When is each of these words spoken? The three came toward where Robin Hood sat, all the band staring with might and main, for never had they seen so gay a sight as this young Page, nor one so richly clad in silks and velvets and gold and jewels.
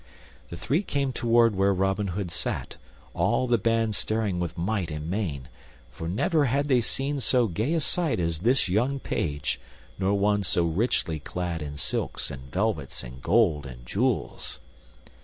The 0.49 0.57
three 0.57 0.81
came 0.81 1.13
toward 1.13 1.55
where 1.55 1.75
Robin 1.75 2.07
Hood 2.17 2.31
sat, 2.31 2.77
all 3.13 3.45
the 3.45 3.59
band 3.59 3.93
staring 3.93 4.39
with 4.39 4.57
might 4.57 4.89
and 4.89 5.07
main, 5.07 5.47
for 5.91 6.09
never 6.09 6.45
had 6.45 6.67
they 6.67 6.81
seen 6.81 7.19
so 7.19 7.45
gay 7.45 7.75
a 7.75 7.79
sight 7.79 8.19
as 8.19 8.39
this 8.39 8.67
young 8.67 8.97
Page, 8.99 9.61
nor 9.99 10.15
one 10.15 10.41
so 10.41 10.65
richly 10.65 11.19
clad 11.19 11.61
in 11.61 11.77
silks 11.77 12.31
and 12.31 12.51
velvets 12.51 13.03
and 13.03 13.21
gold 13.21 13.67
and 13.67 13.85
jewels. 13.85 14.59